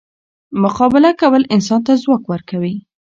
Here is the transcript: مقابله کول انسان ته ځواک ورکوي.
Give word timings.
مقابله 0.63 1.09
کول 1.21 1.43
انسان 1.55 1.79
ته 1.87 1.93
ځواک 2.03 2.23
ورکوي. 2.27 2.75